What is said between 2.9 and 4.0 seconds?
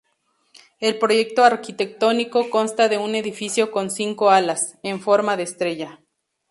un edificio con